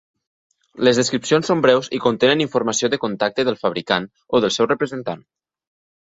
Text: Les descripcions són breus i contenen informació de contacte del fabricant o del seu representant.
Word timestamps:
Les 0.87 0.99
descripcions 0.99 1.49
són 1.51 1.59
breus 1.65 1.89
i 1.97 1.99
contenen 2.05 2.41
informació 2.45 2.89
de 2.93 2.99
contacte 3.03 3.45
del 3.49 3.59
fabricant 3.65 4.07
o 4.39 4.41
del 4.47 4.55
seu 4.57 4.69
representant. 4.71 5.21